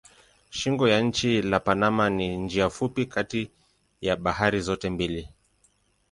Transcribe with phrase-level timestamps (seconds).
[0.49, 3.51] Shingo ya nchi la Panama ni njia fupi kati
[4.01, 5.29] ya bahari zote mbili.